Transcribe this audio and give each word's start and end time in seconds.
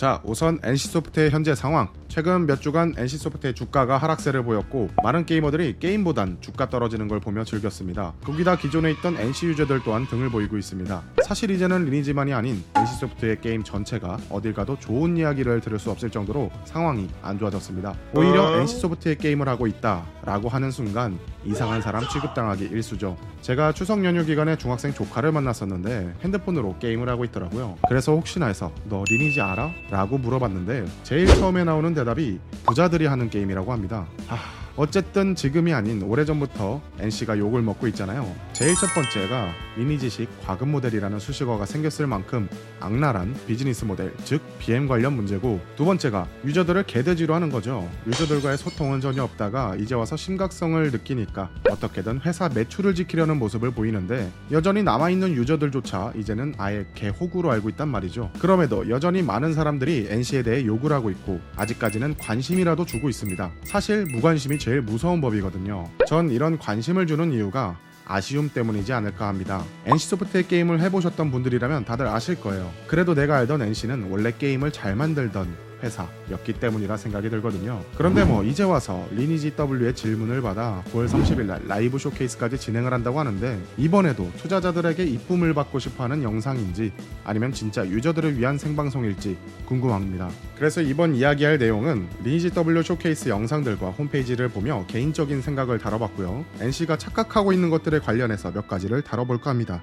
자, 0.00 0.18
우선 0.24 0.58
NC소프트의 0.64 1.28
현재 1.28 1.54
상황. 1.54 1.88
최근 2.08 2.46
몇 2.46 2.62
주간 2.62 2.94
NC소프트의 2.96 3.54
주가가 3.54 3.98
하락세를 3.98 4.42
보였고 4.44 4.88
많은 5.02 5.26
게이머들이 5.26 5.76
게임보단 5.78 6.38
주가 6.40 6.70
떨어지는 6.70 7.06
걸 7.06 7.20
보며 7.20 7.44
즐겼습니다. 7.44 8.14
거기다 8.24 8.56
기존에 8.56 8.92
있던 8.92 9.18
NC 9.18 9.48
유저들 9.48 9.82
또한 9.84 10.06
등을 10.08 10.30
보이고 10.30 10.56
있습니다. 10.56 11.02
사실 11.26 11.50
이제는 11.50 11.84
리니지만이 11.84 12.32
아닌 12.32 12.64
NC소프트의 12.76 13.42
게임 13.42 13.62
전체가 13.62 14.16
어딜 14.30 14.54
가도 14.54 14.78
좋은 14.78 15.18
이야기를 15.18 15.60
들을 15.60 15.78
수 15.78 15.90
없을 15.90 16.08
정도로 16.08 16.50
상황이 16.64 17.06
안 17.20 17.38
좋아졌습니다. 17.38 17.94
오히려 18.14 18.58
NC소프트의 18.58 19.18
게임을 19.18 19.50
하고 19.50 19.66
있다 19.66 20.06
라고 20.22 20.48
하는 20.48 20.70
순간 20.70 21.18
이상한 21.44 21.82
사람 21.82 22.08
취급당하기 22.08 22.64
일쑤죠. 22.64 23.18
제가 23.42 23.72
추석 23.72 24.04
연휴 24.04 24.24
기간에 24.24 24.56
중학생 24.56 24.92
조카를 24.92 25.32
만났었는데 25.32 26.14
핸드폰으로 26.22 26.76
게임을 26.78 27.08
하고 27.08 27.24
있더라고요. 27.24 27.76
그래서 27.88 28.12
혹시나 28.12 28.46
해서 28.46 28.72
너 28.84 29.04
리니지 29.08 29.40
알아? 29.40 29.70
라고 29.90 30.18
물어봤는데 30.18 30.86
제일 31.02 31.26
처음에 31.26 31.64
나오는 31.64 31.92
대답이 31.94 32.38
부자들이 32.64 33.06
하는 33.06 33.28
게임이라고 33.28 33.72
합니다. 33.72 34.06
하... 34.28 34.38
어쨌든 34.76 35.34
지금이 35.34 35.74
아닌 35.74 36.00
오래전부터 36.02 36.80
NC가 37.00 37.36
욕을 37.38 37.60
먹고 37.60 37.86
있잖아요. 37.88 38.34
제일 38.52 38.74
첫 38.76 38.86
번째가 38.94 39.52
리니지식 39.76 40.28
과금 40.46 40.70
모델이라는 40.70 41.18
수식어가 41.18 41.66
생겼을 41.66 42.06
만큼 42.06 42.48
악랄한 42.80 43.34
비즈니스 43.46 43.84
모델, 43.84 44.12
즉 44.24 44.40
BM 44.58 44.88
관련 44.88 45.14
문제고 45.14 45.60
두 45.76 45.84
번째가 45.84 46.26
유저들을 46.44 46.82
개돼지로 46.84 47.34
하는 47.34 47.50
거죠. 47.50 47.88
유저들과의 48.06 48.58
소통은 48.58 49.00
전혀 49.00 49.22
없다가 49.22 49.76
이제 49.76 49.94
와서 49.94 50.16
심각성을 50.16 50.90
느끼니까 50.90 51.50
어떻게든 51.68 52.20
회사 52.26 52.48
매출을 52.48 52.94
지키려는 52.94 53.38
모습을 53.38 53.70
보이는데 53.70 54.30
여전히 54.50 54.82
남아있는 54.82 55.32
유저들조차 55.34 56.12
이제는 56.16 56.54
아예 56.58 56.86
개호구로 56.94 57.50
알고 57.50 57.68
있단 57.70 57.88
말이죠. 57.88 58.30
그럼에도 58.38 58.88
여전히 58.88 59.22
많은 59.22 59.52
사람들이 59.54 60.08
NC에 60.10 60.42
대해 60.42 60.64
욕을 60.64 60.92
하고 60.92 61.10
있고 61.10 61.40
아직까지는 61.56 62.16
관심이라도 62.18 62.84
주고 62.86 63.08
있습니다. 63.08 63.50
사실 63.64 64.06
무관심이 64.06 64.58
제일 64.58 64.80
무서운 64.80 65.20
법이거든요. 65.20 65.88
전 66.06 66.30
이런 66.30 66.58
관심을 66.58 67.06
주는 67.06 67.32
이유가 67.32 67.78
아쉬움 68.10 68.50
때문이지 68.50 68.92
않을까 68.92 69.28
합니다. 69.28 69.64
NC소프트의 69.86 70.48
게임을 70.48 70.80
해보셨던 70.80 71.30
분들이라면 71.30 71.84
다들 71.84 72.08
아실 72.08 72.40
거예요. 72.40 72.72
그래도 72.88 73.14
내가 73.14 73.36
알던 73.36 73.62
NC는 73.62 74.08
원래 74.10 74.32
게임을 74.36 74.72
잘 74.72 74.96
만들던 74.96 75.69
회사였기 75.82 76.54
때문이라 76.54 76.96
생각이 76.96 77.30
들거든요. 77.30 77.82
그런데 77.96 78.24
뭐 78.24 78.44
이제 78.44 78.62
와서 78.62 79.06
리니지 79.12 79.54
W의 79.56 79.94
질문을 79.94 80.42
받아 80.42 80.82
9월 80.92 81.08
30일 81.08 81.46
날 81.46 81.60
라이브 81.66 81.98
쇼케이스까지 81.98 82.58
진행을 82.58 82.92
한다고 82.92 83.18
하는데 83.18 83.58
이번에도 83.76 84.30
투자자들에게 84.38 85.04
이쁨을 85.04 85.54
받고 85.54 85.78
싶어하는 85.78 86.22
영상인지 86.22 86.92
아니면 87.24 87.52
진짜 87.52 87.86
유저들을 87.86 88.38
위한 88.38 88.58
생방송일지 88.58 89.36
궁금합니다. 89.66 90.30
그래서 90.56 90.80
이번 90.80 91.14
이야기할 91.14 91.58
내용은 91.58 92.08
리니지 92.22 92.50
W 92.50 92.82
쇼케이스 92.82 93.28
영상들과 93.28 93.90
홈페이지를 93.90 94.48
보며 94.48 94.84
개인적인 94.88 95.42
생각을 95.42 95.78
다뤄봤고요. 95.78 96.44
NC가 96.60 96.96
착각하고 96.98 97.52
있는 97.52 97.70
것들에 97.70 98.00
관련해서 98.00 98.50
몇 98.52 98.68
가지를 98.68 99.02
다뤄볼까 99.02 99.50
합니다. 99.50 99.82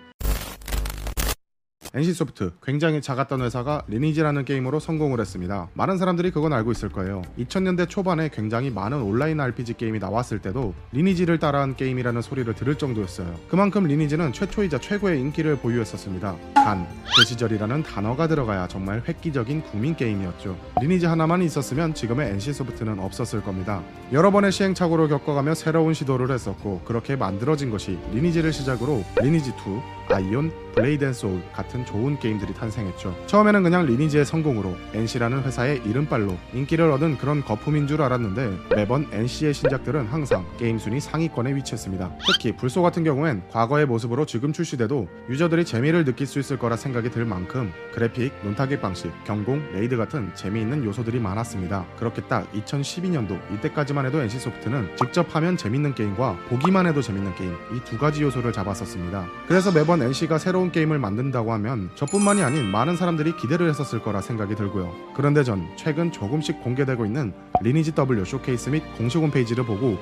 NC소프트 1.98 2.52
굉장히 2.62 3.02
작았던 3.02 3.42
회사가 3.42 3.81
리니지라는 3.88 4.45
게임으로 4.45 4.80
성공을 4.80 5.20
했습니다. 5.20 5.67
많은 5.73 5.98
사람들이 5.98 6.30
그건 6.30 6.54
알고 6.54 6.72
있을 6.72 6.89
거예요. 6.89 7.23
2000년대 7.39 7.89
초반에 7.89 8.30
굉장히 8.30 8.70
많은 8.70 9.02
온라인 9.02 9.39
RPG 9.39 9.73
게임이 9.73 9.98
나왔을 9.98 10.38
때도 10.39 10.76
리니지를 10.92 11.39
따라한 11.39 11.76
게임이라는 11.76 12.22
소리를 12.22 12.54
들을 12.54 12.76
정도였어요. 12.76 13.34
그만큼 13.50 13.86
리니지는 13.86 14.31
최초이자 14.31 14.78
최고의 14.78 15.20
인기를 15.20 15.58
보유했었습니다. 15.58 16.36
단, 16.54 16.88
그 17.16 17.26
시절이라는 17.26 17.81
단어가 17.81 18.28
들어가야 18.28 18.67
정말 18.67 19.02
획기적인 19.08 19.64
국민 19.64 19.95
게임이었죠. 19.95 20.56
리니지 20.80 21.08
하나만 21.08 21.42
있었으면 21.42 21.95
지금의 21.95 22.30
NC소프트는 22.34 23.00
없었을 23.00 23.42
겁니다. 23.42 23.82
여러 24.11 24.30
번의 24.30 24.52
시행착오를 24.52 25.08
겪어가며 25.08 25.56
새로운 25.56 25.95
시도를 25.95 26.30
했었고 26.30 26.82
그렇게 26.86 27.16
만들어진 27.16 27.71
것이 27.71 27.98
리니지를 28.14 28.54
시작으로 28.54 29.04
리니지2, 29.16 29.96
아이온, 30.10 30.52
블레이드 30.73 31.04
앤 31.06 31.14
소울 31.14 31.42
같은 31.54 31.86
좋은 31.86 32.20
게임들이 32.20 32.54
탄생했죠. 32.54 33.16
처음에는 33.26 33.64
그냥 33.64 33.86
리니지의 33.86 34.26
성공으로 34.26 34.76
NC라는 34.94 35.44
회사의 35.44 35.82
이름빨로 35.86 36.38
인기를 36.54 36.90
얻은 36.92 37.18
그런 37.18 37.44
거품인 37.44 37.88
줄 37.88 38.02
알았는데 38.02 38.76
매번 38.76 39.08
NC의 39.12 39.54
신작들은 39.56 40.06
항상 40.08 40.45
게임 40.58 40.78
순위 40.78 41.00
상위권에 41.00 41.56
위치했습니다. 41.56 42.12
특히 42.28 42.56
블소 42.55 42.83
같은 42.84 43.04
경우엔 43.04 43.44
과거의 43.50 43.86
모습으로 43.88 44.26
지금 44.26 44.54
출시돼도 44.54 45.08
유저들이 45.30 45.66
재미를 45.66 46.06
느낄 46.06 46.28
수 46.28 46.39
있을 46.39 46.60
거라 46.60 46.76
생각이 46.78 47.10
들 47.10 47.26
만큼 47.26 47.72
그래픽, 47.94 48.32
non-target 48.43 48.80
방식, 48.82 49.12
경공, 49.26 49.64
raid 49.73 49.98
같은 49.98 50.32
재미있는 50.36 50.86
요소들이 50.86 51.20
많았습니다. 51.20 51.86
그렇게 51.98 52.22
딱 52.22 52.52
2012년도 52.54 53.39
이때까지만 53.56 54.06
해도 54.06 54.22
NC소프트는 54.22 54.95
직접 54.95 55.36
하면 55.36 55.58
재밌는 55.58 55.95
게임과 55.95 56.38
보기만 56.50 56.86
해도 56.86 57.02
재밌는 57.02 57.34
게임 57.36 57.54
이 57.74 57.88
두 57.88 57.98
가지 57.98 58.22
요소를 58.22 58.52
잡았었습니다. 58.52 59.26
그래서 59.48 59.72
매번 59.72 59.96
NC가 60.02 60.37
새로운 60.37 60.71
게임을 60.71 60.99
만든다고 60.99 61.53
하면 61.53 61.89
저뿐만이 61.95 62.41
아닌 62.41 62.65
많은 62.65 62.95
사람들이 62.97 63.35
기대를 63.37 63.69
했었을 63.69 64.02
거라 64.02 64.21
생각이 64.21 64.55
들고요. 64.55 64.93
그런데 65.15 65.43
전 65.43 65.67
최근 65.75 66.11
조금씩 66.11 66.63
공개되고 66.63 67.05
있는 67.05 67.33
리니지 67.61 67.93
W 67.93 68.25
쇼케이스 68.25 68.69
및 68.69 68.83
공식 68.97 69.19
홈페이지를 69.19 69.65
보고 69.65 69.97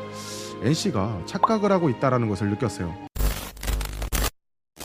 NC가 0.61 1.23
착각을 1.25 1.71
하고 1.71 1.89
있다라는 1.89 2.29
것을 2.29 2.49
느꼈어요. 2.49 2.93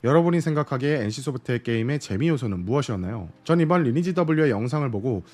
여러분이 0.02 0.40
생각하기에 0.40 1.02
NC소프트의 1.04 1.62
게임의 1.62 2.00
재미 2.00 2.28
요소는 2.28 2.64
무엇이었나요? 2.64 3.28
전 3.44 3.60
이번 3.60 3.82
리니지 3.82 4.14
W의 4.16 4.50
영상을 4.50 4.90
보고 4.90 5.24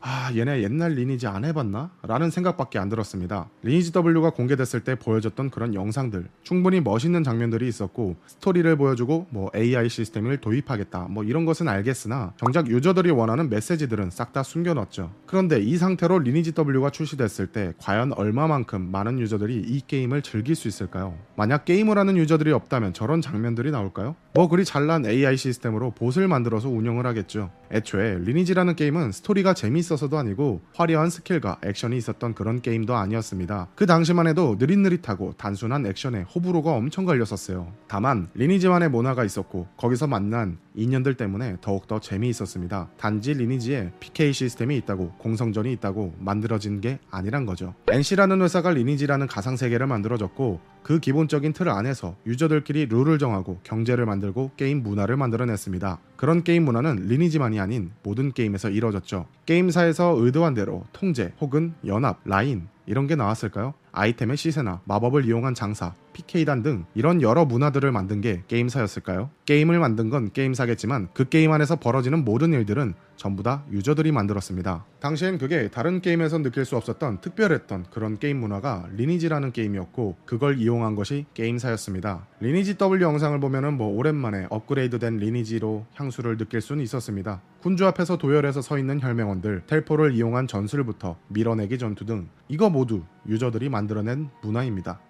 아 0.00 0.30
얘네 0.34 0.62
옛날 0.62 0.92
리니지 0.92 1.26
안 1.26 1.44
해봤나? 1.44 1.90
라는 2.02 2.30
생각밖에 2.30 2.78
안 2.78 2.88
들었습니다. 2.88 3.48
리니지 3.62 3.92
W가 3.92 4.30
공개됐을 4.30 4.80
때 4.80 4.94
보여줬던 4.94 5.50
그런 5.50 5.74
영상들 5.74 6.28
충분히 6.42 6.80
멋있는 6.80 7.24
장면들이 7.24 7.66
있었고 7.66 8.16
스토리를 8.26 8.76
보여주고 8.76 9.26
뭐 9.30 9.50
AI 9.56 9.88
시스템을 9.88 10.38
도입하겠다 10.38 11.08
뭐 11.10 11.24
이런 11.24 11.44
것은 11.44 11.68
알겠으나 11.68 12.32
정작 12.36 12.68
유저들이 12.68 13.10
원하는 13.10 13.50
메시지들은 13.50 14.10
싹 14.10 14.28
다 14.28 14.42
숨겨놨죠. 14.42 15.10
그런데 15.24 15.58
이 15.58 15.78
상태로 15.78 16.18
리니지 16.18 16.52
W가 16.52 16.90
출시됐을 16.90 17.46
때 17.46 17.72
과연 17.78 18.12
얼마만큼 18.12 18.90
많은 18.90 19.18
유저들이 19.18 19.56
이 19.56 19.80
게임을 19.86 20.20
즐길 20.20 20.54
수 20.54 20.68
있을까요? 20.68 21.16
만약 21.34 21.64
게임을 21.64 21.96
하는 21.96 22.18
유저들이 22.18 22.52
없다면 22.52 22.92
저런 22.92 23.22
장면들이 23.22 23.70
나올까요? 23.70 24.14
뭐 24.34 24.46
그리 24.48 24.64
잘난 24.64 25.06
AI 25.06 25.36
시스템으로 25.36 25.90
bot을 25.92 26.28
만들어서 26.28 26.68
운영을 26.68 27.06
하겠죠. 27.06 27.50
애초에 27.72 28.18
리니지라는 28.18 28.76
게임은 28.76 29.12
스토리가 29.12 29.54
재미있어서도 29.54 30.16
아니고 30.18 30.60
화려한 30.74 31.10
스킬과 31.10 31.58
액션이 31.64 31.96
있었던 31.96 32.34
그런 32.34 32.60
게임도 32.60 32.94
아니었습니다. 32.94 33.68
그 33.74 33.86
당시만 33.86 34.26
해도 34.26 34.56
느릿느릿하고 34.58 35.34
단순한 35.36 35.86
액션에 35.86 36.22
호불호가 36.34 36.72
엄청 36.72 37.04
갈렸었어요. 37.04 37.72
다만 37.88 38.28
리니지만의 38.34 38.90
문화가 38.90 39.24
있었고 39.24 39.66
거기서 39.76 40.06
만난 40.06 40.58
인연들 40.78 41.14
때문에 41.14 41.56
더욱더 41.60 41.98
재미있었습니다. 41.98 42.90
단지 42.96 43.34
리니지에 43.34 43.92
PK 43.98 44.32
시스템이 44.32 44.76
있다고 44.78 45.10
공성전이 45.18 45.72
있다고 45.72 46.14
만들어진 46.18 46.80
게 46.80 47.00
아니란 47.10 47.46
거죠. 47.46 47.74
NC라는 47.88 48.40
회사가 48.42 48.70
리니지라는 48.70 49.26
가상세계를 49.26 49.88
만들어졌고 49.88 50.60
그 50.84 51.00
기본적인 51.00 51.52
틀 51.52 51.68
안에서 51.68 52.16
유저들끼리 52.26 52.86
룰을 52.86 53.18
정하고 53.18 53.58
경제를 53.64 54.06
만들고 54.06 54.52
게임 54.56 54.82
문화를 54.82 55.16
만들어냈습니다. 55.16 55.98
그런 56.16 56.44
게임 56.44 56.64
문화는 56.64 57.08
리니지만이 57.08 57.60
아닌 57.60 57.90
모든 58.02 58.32
게임에서 58.32 58.70
이뤄졌죠. 58.70 59.26
게임사에서 59.46 60.14
의도한 60.16 60.54
대로 60.54 60.84
통제 60.92 61.32
혹은 61.40 61.74
연합, 61.84 62.20
라인 62.24 62.68
이런 62.86 63.06
게 63.06 63.16
나왔을까요? 63.16 63.74
아이템의 63.92 64.36
시세나 64.36 64.80
마법을 64.84 65.26
이용한 65.26 65.54
장사, 65.54 65.92
PK단 66.18 66.62
등 66.62 66.84
이런 66.94 67.22
여러 67.22 67.44
문화들을 67.44 67.92
만든 67.92 68.20
게 68.20 68.42
게임사였을까요? 68.48 69.30
게임을 69.46 69.78
만든 69.78 70.10
건 70.10 70.32
게임사겠지만 70.32 71.08
그 71.14 71.28
게임 71.28 71.52
안에서 71.52 71.76
벌어지는 71.76 72.24
모든 72.24 72.52
일들은 72.52 72.94
전부 73.16 73.42
다 73.42 73.64
유저들이 73.70 74.12
만들었습니다. 74.12 74.84
당시엔 75.00 75.38
그게 75.38 75.68
다른 75.68 76.00
게임에서 76.00 76.38
느낄 76.38 76.64
수 76.64 76.76
없었던 76.76 77.20
특별했던 77.20 77.86
그런 77.90 78.18
게임 78.18 78.38
문화가 78.38 78.88
리니지라는 78.94 79.52
게임이었고 79.52 80.16
그걸 80.24 80.58
이용한 80.58 80.94
것이 80.94 81.26
게임사였습니다. 81.34 82.26
리니지 82.40 82.78
W 82.78 83.02
영상을 83.02 83.38
보면은 83.40 83.76
뭐 83.76 83.88
오랜만에 83.96 84.46
업그레이드된 84.50 85.16
리니지로 85.18 85.86
향수를 85.94 86.36
느낄 86.36 86.60
수는 86.60 86.82
있었습니다. 86.84 87.42
군주 87.60 87.86
앞에서 87.86 88.18
도열해서 88.18 88.60
서 88.60 88.78
있는 88.78 89.00
혈맹원들, 89.00 89.62
텔포를 89.66 90.14
이용한 90.14 90.46
전술부터 90.46 91.16
밀어내기 91.28 91.78
전투 91.78 92.04
등 92.04 92.28
이거 92.48 92.70
모두 92.70 93.02
유저들이 93.26 93.68
만들어낸 93.68 94.28
문화입니다. 94.42 95.00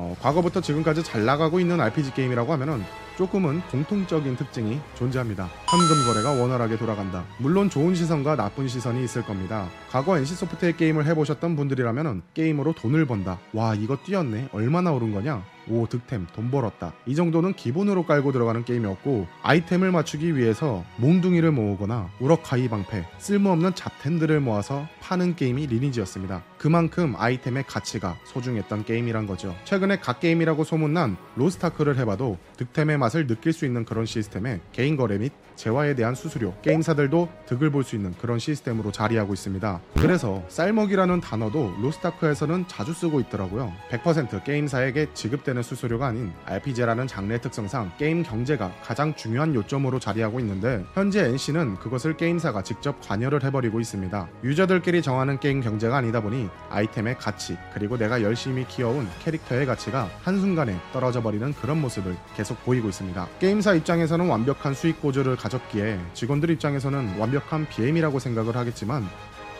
어, 0.00 0.16
과거부터 0.22 0.62
지금까지 0.62 1.02
잘 1.04 1.26
나가고 1.26 1.60
있는 1.60 1.78
RPG 1.78 2.14
게임이라고 2.14 2.50
하면은 2.54 2.82
조금은 3.18 3.60
공통적인 3.70 4.34
특징이 4.36 4.80
존재합니다. 4.94 5.50
현금 5.68 6.06
거래가 6.06 6.40
원활하게 6.40 6.78
돌아간다. 6.78 7.24
물론 7.36 7.68
좋은 7.68 7.94
시선과 7.94 8.36
나쁜 8.36 8.66
시선이 8.66 9.04
있을 9.04 9.22
겁니다. 9.22 9.68
과거 9.90 10.16
NC소프트의 10.16 10.78
게임을 10.78 11.04
해보셨던 11.04 11.54
분들이라면 11.54 12.22
게임으로 12.32 12.72
돈을 12.72 13.04
번다. 13.04 13.38
와 13.52 13.74
이거 13.74 13.98
뛰었네. 13.98 14.48
얼마나 14.52 14.90
오른 14.90 15.12
거냐? 15.12 15.44
오 15.70 15.86
득템 15.86 16.26
돈 16.34 16.50
벌었다. 16.50 16.92
이 17.06 17.14
정도는 17.14 17.54
기본으로 17.54 18.04
깔고 18.04 18.32
들어가는 18.32 18.64
게임이었고 18.64 19.26
아이템을 19.42 19.92
맞추기 19.92 20.36
위해서 20.36 20.84
몽둥이를 20.96 21.52
모으거나 21.52 22.10
우럭카이 22.20 22.68
방패 22.68 23.06
쓸모없는 23.18 23.74
잡템들을 23.74 24.40
모아서 24.40 24.86
파는 25.00 25.36
게임이 25.36 25.66
리니지였습니다. 25.66 26.42
그만큼 26.58 27.14
아이템의 27.16 27.64
가치가 27.66 28.16
소중했던 28.24 28.84
게임이란 28.84 29.26
거죠. 29.26 29.54
최근에 29.64 30.00
갓게임이라고 30.00 30.64
소문난 30.64 31.16
로스타크를 31.36 31.98
해봐도 31.98 32.38
득템의 32.56 32.98
맛을 32.98 33.26
느낄 33.26 33.52
수 33.52 33.64
있는 33.64 33.84
그런 33.84 34.06
시스템에 34.06 34.60
개인 34.72 34.96
거래 34.96 35.18
및 35.18 35.32
재화에 35.60 35.94
대한 35.94 36.14
수수료 36.14 36.54
게임사들도 36.62 37.28
득을 37.46 37.70
볼 37.70 37.84
수 37.84 37.96
있는 37.96 38.14
그런 38.20 38.38
시스템으로 38.38 38.92
자리하고 38.92 39.34
있습니다. 39.34 39.80
그래서 39.96 40.42
쌀먹이라는 40.48 41.20
단어도 41.20 41.74
로스타크에서는 41.82 42.66
자주 42.68 42.92
쓰고 42.92 43.20
있더라고요. 43.20 43.72
100% 43.90 44.44
게임사에게 44.44 45.08
지급되는 45.14 45.62
수수료가 45.62 46.06
아닌 46.06 46.32
RPG라는 46.46 47.06
장르의 47.06 47.40
특성상 47.40 47.92
게임 47.98 48.22
경제가 48.22 48.72
가장 48.82 49.14
중요한 49.14 49.54
요점으로 49.54 49.98
자리하고 49.98 50.40
있는데 50.40 50.84
현재 50.94 51.24
NC는 51.24 51.76
그것을 51.76 52.16
게임사가 52.16 52.62
직접 52.62 53.00
관여를 53.00 53.42
해버리고 53.44 53.80
있습니다. 53.80 54.28
유저들끼리 54.44 55.02
정하는 55.02 55.38
게임 55.40 55.60
경제가 55.60 55.96
아니다 55.96 56.20
보니 56.20 56.48
아이템의 56.70 57.16
가치 57.18 57.56
그리고 57.74 57.98
내가 57.98 58.22
열심히 58.22 58.66
키워온 58.66 59.08
캐릭터의 59.24 59.66
가치가 59.66 60.08
한순간에 60.22 60.76
떨어져 60.92 61.22
버리는 61.22 61.52
그런 61.54 61.80
모습을 61.80 62.16
계속 62.36 62.62
보이고 62.64 62.88
있습니다. 62.88 63.26
게임사 63.40 63.74
입장에서는 63.74 64.26
완벽한 64.28 64.74
수익 64.74 65.00
구조를 65.00 65.36
가졌기에 65.36 65.98
직원들 66.14 66.48
입장에서는 66.50 67.18
완벽한 67.18 67.68
BM이라고 67.68 68.18
생각을 68.18 68.56
하겠지만 68.56 69.04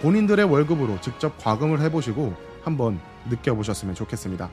본인들의 0.01 0.47
월급으로 0.47 1.01
직접 1.03 1.37
과금을 1.39 1.81
해보시고 1.83 2.35
한번 2.63 2.99
느껴보셨으면 3.29 3.95
좋겠습니다. 3.95 4.51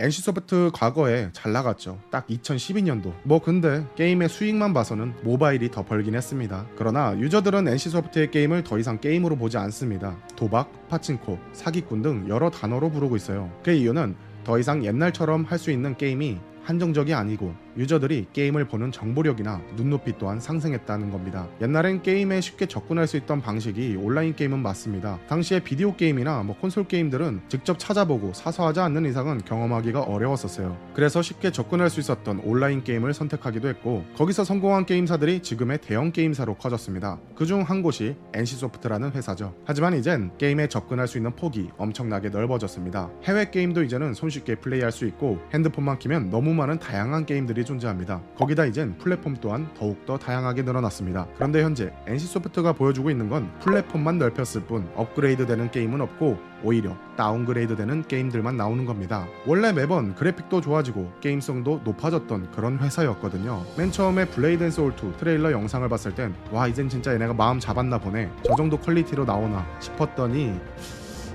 NC소프트 0.00 0.70
과거에 0.74 1.30
잘 1.32 1.50
나갔죠. 1.52 1.98
딱 2.10 2.24
2012년도. 2.28 3.12
뭐 3.24 3.40
근데 3.40 3.84
게임의 3.96 4.28
수익만 4.28 4.72
봐서는 4.72 5.14
모바일이 5.24 5.72
더 5.72 5.84
벌긴 5.84 6.14
했습니다. 6.14 6.66
그러나 6.76 7.18
유저들은 7.18 7.66
NC소프트의 7.66 8.30
게임을 8.30 8.62
더 8.62 8.78
이상 8.78 9.00
게임으로 9.00 9.34
보지 9.36 9.56
않습니다. 9.58 10.16
도박, 10.36 10.70
파친코, 10.88 11.38
사기꾼 11.52 12.02
등 12.02 12.26
여러 12.28 12.48
단어로 12.48 12.90
부르고 12.90 13.16
있어요. 13.16 13.50
그 13.64 13.72
이유는 13.72 14.14
더 14.44 14.58
이상 14.60 14.84
옛날처럼 14.84 15.44
할 15.44 15.58
수 15.58 15.72
있는 15.72 15.96
게임이 15.96 16.38
한정적이 16.68 17.14
아니고 17.14 17.54
유저들이 17.78 18.26
게임을 18.34 18.66
보는 18.66 18.92
정보력이나 18.92 19.62
눈높이 19.76 20.12
또한 20.18 20.38
상승했다는 20.38 21.10
겁니다. 21.10 21.48
옛날엔 21.62 22.02
게임에 22.02 22.42
쉽게 22.42 22.66
접근할 22.66 23.06
수 23.06 23.16
있던 23.16 23.40
방식이 23.40 23.96
온라인 23.98 24.36
게임은 24.36 24.58
맞습니다. 24.58 25.18
당시에 25.28 25.60
비디오 25.60 25.96
게임이나 25.96 26.42
뭐 26.42 26.54
콘솔 26.58 26.88
게임들은 26.88 27.42
직접 27.48 27.78
찾아보고 27.78 28.34
사서 28.34 28.66
하지 28.66 28.80
않는 28.80 29.06
이상은 29.06 29.40
경험하기가 29.46 30.02
어려웠었어요. 30.02 30.76
그래서 30.92 31.22
쉽게 31.22 31.52
접근할 31.52 31.88
수 31.88 32.00
있었던 32.00 32.40
온라인 32.40 32.84
게임을 32.84 33.14
선택하기도 33.14 33.66
했고 33.68 34.04
거기서 34.18 34.44
성공한 34.44 34.84
게임사들이 34.84 35.40
지금의 35.40 35.78
대형 35.80 36.12
게임사로 36.12 36.56
커졌습니다. 36.56 37.18
그중 37.34 37.62
한 37.62 37.82
곳이 37.82 38.16
NC소프트라는 38.34 39.12
회사죠. 39.12 39.54
하지만 39.64 39.96
이젠 39.96 40.32
게임에 40.36 40.68
접근할 40.68 41.08
수 41.08 41.16
있는 41.16 41.34
폭이 41.34 41.70
엄청나게 41.78 42.28
넓어졌습니다. 42.28 43.08
해외 43.24 43.48
게임도 43.48 43.84
이제는 43.84 44.12
손쉽게 44.12 44.56
플레이할 44.56 44.92
수 44.92 45.06
있고 45.06 45.38
핸드폰만 45.54 45.98
키면 45.98 46.28
너무 46.28 46.57
많은 46.58 46.78
다양한 46.78 47.24
게임들이 47.24 47.64
존재합니다. 47.64 48.20
거기다 48.36 48.66
이젠 48.66 48.98
플랫폼 48.98 49.36
또한 49.40 49.68
더욱더 49.78 50.18
다양하게 50.18 50.62
늘어났습니다. 50.62 51.26
그런데 51.36 51.62
현재 51.62 51.92
NC소프트가 52.06 52.74
보여주고 52.74 53.10
있는 53.10 53.28
건 53.30 53.50
플랫폼만 53.60 54.18
넓혔을 54.18 54.62
뿐 54.62 54.88
업그레이드 54.94 55.46
되는 55.46 55.70
게임은 55.70 56.00
없고 56.02 56.38
오히려 56.64 56.96
downgrade 57.16 57.76
되는 57.76 58.02
게임들만 58.02 58.56
나오는 58.56 58.84
겁니다. 58.84 59.26
원래 59.46 59.72
매번 59.72 60.14
그래픽도 60.16 60.60
좋아지고 60.60 61.12
게임성도 61.20 61.82
높아졌던 61.84 62.50
그런 62.50 62.78
회사였거든요. 62.78 63.64
맨 63.76 63.90
처음에 63.92 64.26
블레이드 64.26 64.64
앤 64.64 64.70
소울 64.70 64.92
2 64.92 65.16
트레일러 65.18 65.52
영상을 65.52 65.88
봤을 65.88 66.14
땐 66.14 66.34
와 66.50 66.66
이젠 66.68 66.88
진짜 66.88 67.12
얘네가 67.14 67.34
마음 67.34 67.58
잡았나 67.60 67.98
보네. 67.98 68.30
저 68.44 68.56
정도 68.56 68.76
퀄리티로 68.76 69.24
나오나 69.24 69.64
싶었더니 69.80 70.60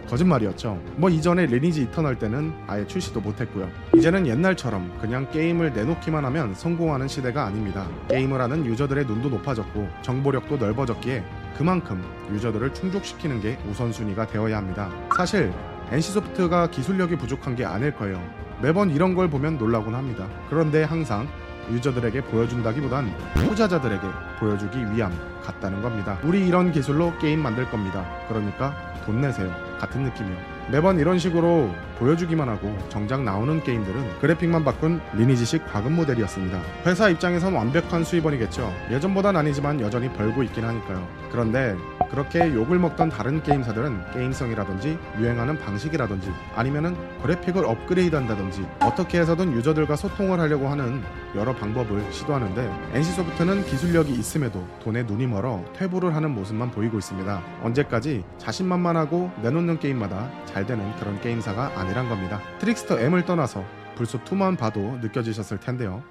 거짓말이었죠. 0.09 0.79
뭐 0.97 1.09
이전에 1.09 1.45
리니지 1.45 1.83
이터널 1.83 2.17
때는 2.17 2.53
아예 2.67 2.85
출시도 2.85 3.21
못했고요. 3.21 3.69
이제는 3.95 4.27
옛날처럼 4.27 4.97
그냥 4.99 5.29
게임을 5.31 5.73
내놓기만 5.73 6.25
하면 6.25 6.53
성공하는 6.53 7.07
시대가 7.07 7.45
아닙니다. 7.45 7.87
게임을 8.09 8.41
하는 8.41 8.65
유저들의 8.65 9.05
눈도 9.05 9.29
높아졌고 9.29 9.87
정보력도 10.01 10.57
넓어졌기에 10.57 11.23
그만큼 11.57 12.03
유저들을 12.31 12.73
충족시키는 12.73 13.41
게 13.41 13.57
우선순위가 13.69 14.27
되어야 14.27 14.57
합니다. 14.57 14.89
사실 15.15 15.51
NC소프트가 15.91 16.67
기술력이 16.67 17.17
부족한 17.17 17.55
게 17.55 17.65
아닐 17.65 17.91
거예요. 17.91 18.21
매번 18.61 18.89
이런 18.89 19.13
걸 19.13 19.29
보면 19.29 19.57
놀라곤 19.57 19.93
합니다. 19.93 20.27
그런데 20.49 20.83
항상 20.83 21.27
유저들에게 21.71 22.21
보여준다기보단 22.25 23.13
투자자들에게 23.35 24.01
보여주기 24.39 24.79
위함 24.91 25.11
같다는 25.43 25.81
겁니다. 25.81 26.17
우리 26.23 26.47
이런 26.47 26.71
기술로 26.71 27.13
게임 27.19 27.41
만들 27.41 27.69
겁니다. 27.69 28.05
그러니까 28.27 28.92
돈 29.05 29.21
내세요. 29.21 29.51
같은 29.79 30.03
느낌이요. 30.03 30.35
매번 30.71 30.97
이런 30.97 31.19
식으로 31.19 31.69
보여주기만 31.99 32.47
하고 32.47 32.75
정작 32.89 33.21
나오는 33.21 33.61
게임들은 33.63 34.19
그래픽만 34.19 34.63
바꾼 34.63 35.01
리니지식 35.13 35.65
과금 35.67 35.95
모델이었습니다. 35.95 36.59
회사 36.85 37.09
입장에선 37.09 37.53
완벽한 37.53 38.03
수입원이겠죠. 38.03 38.73
예전보단 38.91 39.35
아니지만 39.35 39.81
여전히 39.81 40.09
벌고 40.13 40.43
있긴 40.43 40.63
하니까요. 40.63 41.05
그런데 41.31 41.75
그렇게 42.13 42.53
욕을 42.53 42.77
먹던 42.77 43.09
다른 43.09 43.41
게임사들은 43.41 44.11
게임성이라든지 44.13 44.99
유행하는 45.17 45.57
방식이라든지 45.57 46.31
아니면은 46.55 46.95
그래픽을 47.23 47.65
업그레이드 47.65 48.15
한다든지 48.15 48.63
어떻게 48.81 49.19
해서든 49.19 49.51
유저들과 49.53 49.95
소통을 49.95 50.39
하려고 50.39 50.67
하는 50.67 51.01
여러 51.35 51.55
방법을 51.55 52.11
시도하는데 52.11 52.69
NC소프트는 52.93 53.65
기술력이 53.65 54.13
있음에도 54.13 54.63
돈에 54.83 55.01
눈이 55.01 55.25
멀어 55.25 55.65
퇴보를 55.73 56.13
하는 56.13 56.29
모습만 56.29 56.69
보이고 56.69 56.99
있습니다. 56.99 57.41
언제까지 57.63 58.23
자신만만하고 58.37 59.31
내놓는 59.41 59.79
게임마다 59.79 60.29
잘 60.45 60.67
되는 60.67 60.95
그런 60.97 61.19
게임사가 61.19 61.79
아니란 61.79 62.09
겁니다. 62.09 62.39
트릭스터 62.59 62.99
M을 62.99 63.25
떠나서 63.25 63.65
불소 63.95 64.19
2만 64.19 64.55
봐도 64.55 64.99
느껴지셨을 65.01 65.59
텐데요. 65.59 66.03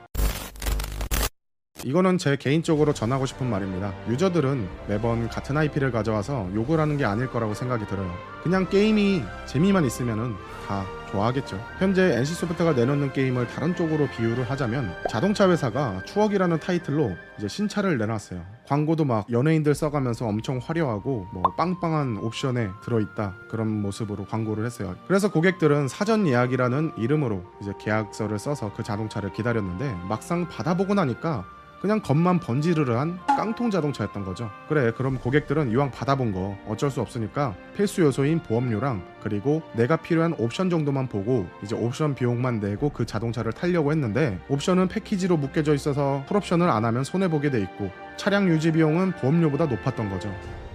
이거는 1.85 2.19
제 2.19 2.37
개인적으로 2.37 2.93
전하고 2.93 3.27
싶은 3.27 3.49
말입니다. 3.49 3.93
유저들은 4.09 4.69
매번 4.89 5.29
같은 5.29 5.57
IP를 5.57 5.91
가져와서 5.91 6.49
욕을 6.55 6.79
하는 6.79 6.97
게 6.97 7.05
아닐 7.05 7.29
거라고 7.29 7.55
생각이 7.55 7.87
들어요. 7.87 8.13
그냥 8.43 8.69
게임이 8.69 9.23
재미만 9.47 9.85
있으면은 9.85 10.35
다 10.67 10.85
좋아하겠죠. 11.11 11.61
현재 11.79 12.17
NC소프트가 12.17 12.73
내놓는 12.73 13.13
게임을 13.13 13.47
다른 13.49 13.77
쪽으로 13.77 14.09
비유를 14.09 14.51
하자면 14.51 14.95
자동차 15.11 15.51
회사가 15.51 16.03
추억이라는 16.07 16.59
타이틀로 16.61 17.13
이제 17.39 17.49
신차를 17.49 17.99
내놨어요. 17.99 18.43
광고도 18.67 19.05
막 19.05 19.31
연예인들 19.31 19.75
써가면서 19.75 20.27
엄청 20.27 20.59
화려하고 20.63 21.27
뭐 21.33 21.43
빵빵한 21.57 22.19
옵션에 22.19 22.71
들어있다 22.85 23.35
그런 23.51 23.69
모습으로 23.83 24.25
광고를 24.25 24.65
했어요. 24.65 24.97
그래서 25.07 25.31
고객들은 25.31 25.89
사전 25.89 26.27
예약이라는 26.27 26.93
이름으로 26.97 27.45
이제 27.61 27.73
계약서를 27.81 28.39
써서 28.39 28.73
그 28.75 28.83
자동차를 28.83 29.33
기다렸는데 29.33 29.95
막상 30.09 30.49
받아보고 30.49 30.95
나니까 30.95 31.45
그냥 31.83 32.01
겉만 32.01 32.39
번지르르한 32.39 33.19
깡통 33.27 33.69
자동차였던 33.69 34.25
거죠. 34.25 34.49
그래, 34.69 34.93
그럼 34.97 35.19
고객들은 35.19 35.73
이왕 35.73 35.91
받아본 35.91 36.31
거 36.31 36.57
어쩔 36.69 36.93
수 36.93 37.01
없으니까 37.01 37.57
필수 37.77 38.03
요소인 38.03 38.39
보험료랑 38.45 39.03
그리고 39.21 39.63
내가 39.75 39.97
필요한 39.97 40.33
옵션 40.39 40.71
정도만 40.71 41.09
보고 41.09 41.49
이제 41.61 41.75
옵션 41.75 42.15
비용만 42.15 42.61
내고 42.61 42.91
그 42.91 43.05
자동차를 43.05 43.53
타려고 43.53 43.91
했는데 43.91 44.39
옵션은 44.49 44.87
패키지로 44.87 45.37
묶여져 45.37 45.75
있어서 45.75 46.23
풀옵션을 46.29 46.71
안 46.71 46.85
하면 46.85 47.03
손해 47.03 47.29
보게 47.29 47.51
돼 47.51 47.61
있고 47.61 47.91
차량 48.17 48.49
유지 48.49 48.71
비용은 48.71 49.11
보험료보다 49.17 49.67
높았던 49.67 50.09
거죠. 50.09 50.33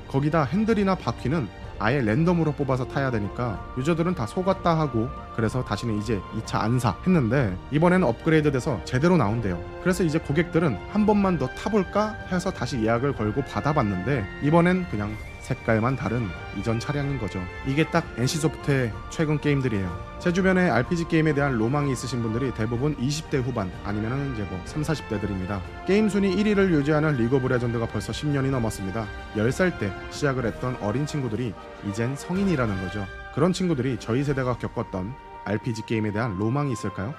거기다 0.09 0.43
핸들이나 0.43 0.95
바퀴는 0.95 1.47
아예 1.79 2.01
랜덤으로 2.01 2.53
뽑아서 2.53 2.85
타야 2.85 3.11
되니까 3.11 3.63
유저들은 3.77 4.15
다 4.15 4.25
속았다 4.25 4.77
하고 4.79 5.09
그래서 5.35 5.63
다시는 5.63 5.97
이제 5.99 6.19
이 6.35 6.44
차 6.44 6.62
안 6.62 6.79
사 6.79 6.95
했는데 7.05 7.55
이번에는 7.71 8.07
업그레이드 8.07 8.51
돼서 8.51 8.79
제대로 8.85 9.17
나온대요. 9.17 9.61
그래서 9.81 10.03
이제 10.03 10.17
고객들은 10.17 10.77
한 10.89 11.05
번만 11.05 11.37
더 11.37 11.47
타볼까 11.47 12.15
해서 12.31 12.51
다시 12.51 12.83
예약을 12.83 13.13
걸고 13.13 13.43
받아봤는데 13.43 14.25
이번엔 14.43 14.87
그냥 14.89 15.15
색깔만 15.47 15.95
다른 15.95 16.27
이전 16.57 16.79
차량인 16.79 17.17
거죠. 17.19 17.41
이게 17.65 17.89
딱 17.89 18.05
NC소프트의 18.17 18.91
최근 19.09 19.39
게임들이에요. 19.39 20.17
제 20.19 20.33
주변에 20.33 20.69
RPG 20.69 21.07
게임에 21.07 21.33
대한 21.33 21.57
로망이 21.57 21.91
있으신 21.93 22.21
분들이 22.21 22.53
대부분 22.53 22.97
20대 22.97 23.41
후반 23.41 23.71
아니면은 23.85 24.33
이제 24.33 24.43
뭐 24.43 24.59
3, 24.65 24.81
40대들입니다. 24.81 25.61
게임 25.85 26.09
순위 26.09 26.35
1위를 26.35 26.71
유지하는 26.71 27.15
리그 27.15 27.37
오브 27.37 27.47
레전드가 27.47 27.87
벌써 27.87 28.11
10년이 28.11 28.49
넘었습니다. 28.49 29.05
10살 29.35 29.79
때 29.79 29.93
시작을 30.09 30.45
했던 30.45 30.75
어린 30.81 31.05
친구들이 31.05 31.53
이젠 31.87 32.15
성인이라는 32.15 32.81
거죠. 32.83 33.05
그런 33.33 33.53
친구들이 33.53 33.97
저희 33.99 34.23
세대가 34.23 34.57
겪었던 34.57 35.13
RPG 35.45 35.83
게임에 35.85 36.11
대한 36.11 36.37
로망이 36.37 36.73
있을까요? 36.73 37.13